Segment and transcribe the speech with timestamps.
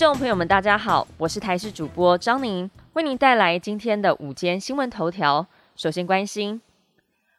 [0.00, 5.46] 众朋友们，大家好，我是台视主播张宁，为您带来今天的午间新闻头条。
[5.76, 6.62] 首先关心，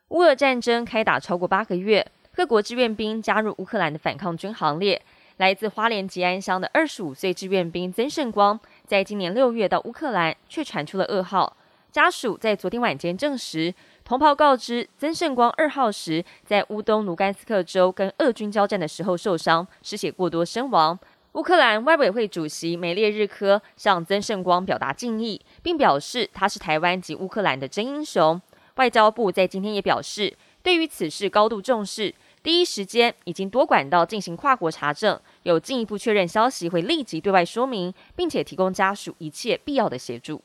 [0.10, 2.06] 乌俄战争开打超过八个月，
[2.36, 5.02] 各国志愿兵加入乌克兰的反抗军行列。
[5.38, 11.58] 来自花莲吉安乡的二十五岁志愿兵曾胜光，在今年六月到乌克兰，却传出了噩耗。
[11.92, 13.74] 家属在昨天晚间证实，
[14.06, 21.00] 同袍告知曾胜光二号时在乌东卢甘斯克州跟俄军交战的时候受伤，失血过多身亡。
[21.34, 28.42] 乌克兰外委会主席梅列日科向曾圣光表达敬意，并表示他是台湾及乌克兰的真英雄。
[28.76, 32.14] 外交部在今天也表示，对于此事高度重视。
[32.44, 40.42] 第一时间已经多管道进行跨国查证，有进一步确认消息会立即对外说明，并且提供家属一切必要的协助。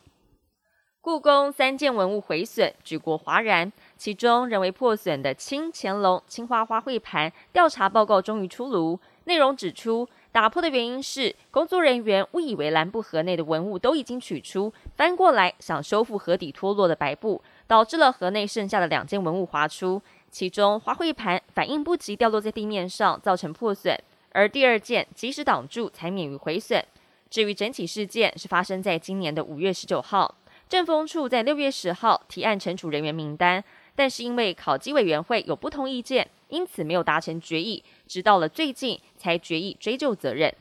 [1.01, 3.73] 故宫三件文物毁损，举国哗然。
[3.97, 10.07] 其中人为破损的清乾隆青花花卉盘调查报告终于出炉，内容指出，
[10.37, 20.03] 打破的原因是工作人员误以为蓝布盒内的文物都已经取出，翻过来想修复盒底脱落的白布，导致了盒内剩下的两件文物滑出。
[20.31, 23.97] 其中花卉盘反应不及掉落在地面上，造成破损；
[24.33, 26.85] 而第二件及时挡住，才免于毁损。
[27.31, 30.35] 至于整起事件是发生在今年的五月十九号，
[30.69, 33.65] 政风处在六月十号提案惩处人员名单，
[33.95, 40.55] 但是因为考绩委员会有不同意见，因此没有达成决议，直到了最近才决议追究责任。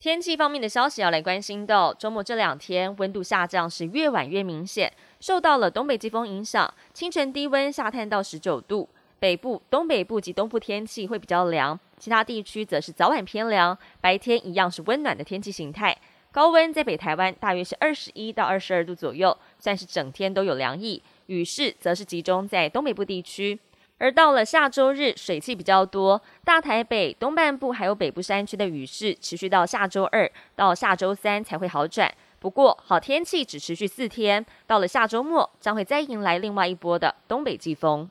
[0.00, 8.86] 天气方面的消息要来关心到，周末这两天温度下降是越晚越明显，受到了东北季风影响，清晨低温下探到十九度，
[9.18, 15.96] 北部、东北部及东部天气会比较凉，其他地区则是早晚偏凉，白天一样是温暖的天气形态，
[16.30, 23.58] 高温在北台湾大约是二十一到二十二度左右，算是整天都有凉意，雨势则是集中在东北部地区。
[24.04, 32.14] 而到了下周日，水汽比较多，大台北东半部还有北部山区的雨势持续到下周二到下周三才会好转。
[32.38, 38.10] 不过好天气只持续四天，到了下周末将会再迎来另外一波的东北季风。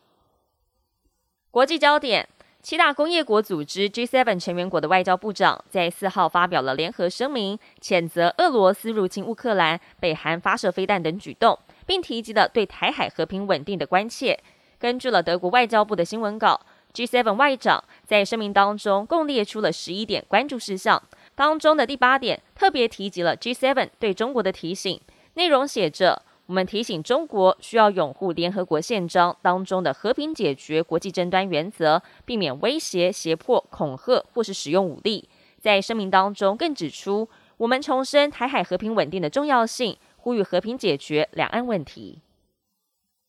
[1.51, 2.27] 国际焦点：
[2.63, 14.39] 七大工业国组织 G7 成员国的外交部长在四号发表了联合声明，谴责俄罗斯入侵乌克兰、北韩发射飞弹等举动，并提及了对台海和平稳定的关切。
[14.83, 16.59] 根据了德国外交部的新闻稿
[16.93, 21.01] ，G7 外长在声明当中共列出了十一点关注事项，
[21.35, 24.99] 当中的第八点特别提及了 G7 对中国的提醒，
[25.35, 35.29] 内容写着：我们提醒中国需要拥护联合国宪章当中的和平解决国际争端原则，避免威胁、胁迫、恐吓或是使用武力。
[35.61, 42.19] 在声明当中更指出，我们重申台海和平稳定的重要性，呼吁和平解决两岸问题。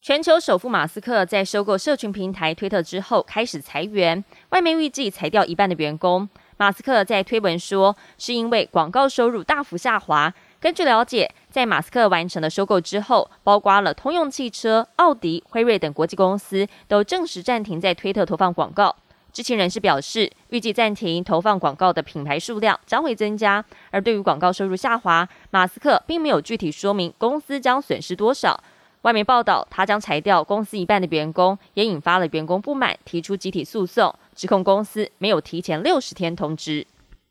[0.06, 6.28] 全球首富马斯克在收购社群平台推特之后，开始裁员，外面预计裁掉一半的员工。
[6.58, 10.34] 马斯克在推文说，是因为广告收入大幅下滑。
[10.60, 18.94] 根据了解，在马斯克完成了收购之后，包括了通用汽车、奥迪、辉瑞等国际公司都正式暂停在推特投放广告。
[19.32, 23.64] 知情人士表示，预计暂停投放广告的品牌数量将会增加。
[23.90, 28.62] 而对于广告收入下滑，马斯克并没有具体说明公司将损失多少。
[29.04, 36.86] 外媒报道，他将裁掉公司一半的员工，也引发了员工不满，提出集体诉讼，指控公司没有提前六十天通知。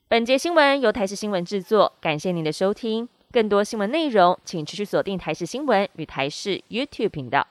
[0.07, 3.09] 本节新闻由台视新闻制作，感谢您的收听。
[3.31, 7.47] 更多新闻内容，请持续锁定台视新闻与台视 YouTube 频道。